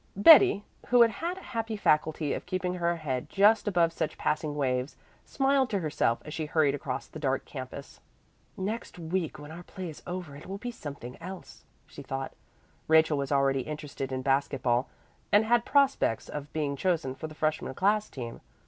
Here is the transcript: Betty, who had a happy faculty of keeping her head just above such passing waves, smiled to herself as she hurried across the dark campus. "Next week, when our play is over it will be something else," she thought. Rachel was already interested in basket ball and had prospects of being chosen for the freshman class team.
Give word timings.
Betty, 0.15 0.63
who 0.87 1.03
had 1.03 1.37
a 1.37 1.41
happy 1.41 1.77
faculty 1.77 2.33
of 2.33 2.47
keeping 2.47 2.73
her 2.73 2.95
head 2.95 3.29
just 3.29 3.67
above 3.67 3.93
such 3.93 4.17
passing 4.17 4.55
waves, 4.55 4.97
smiled 5.25 5.69
to 5.69 5.79
herself 5.79 6.23
as 6.25 6.33
she 6.33 6.47
hurried 6.47 6.73
across 6.73 7.05
the 7.05 7.19
dark 7.19 7.45
campus. 7.45 7.99
"Next 8.57 8.97
week, 8.97 9.37
when 9.37 9.51
our 9.51 9.61
play 9.61 9.89
is 9.91 10.01
over 10.07 10.35
it 10.35 10.47
will 10.47 10.57
be 10.57 10.71
something 10.71 11.21
else," 11.21 11.65
she 11.85 12.01
thought. 12.01 12.33
Rachel 12.87 13.19
was 13.19 13.31
already 13.31 13.61
interested 13.61 14.11
in 14.11 14.23
basket 14.23 14.63
ball 14.63 14.89
and 15.31 15.45
had 15.45 15.65
prospects 15.65 16.29
of 16.29 16.51
being 16.51 16.75
chosen 16.75 17.13
for 17.13 17.27
the 17.27 17.35
freshman 17.35 17.75
class 17.75 18.09
team. 18.09 18.41